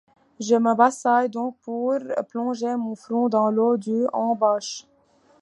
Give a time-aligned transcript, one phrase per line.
[0.39, 1.93] Je me baissai donc pour
[2.29, 4.87] plonger mon front dans l’eau du Hans-bach!